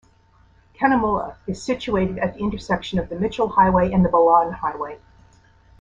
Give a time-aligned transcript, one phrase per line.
[0.79, 4.97] Cunnamulla is situated at the intersection of the Mitchell Highway and the Balonne Highway.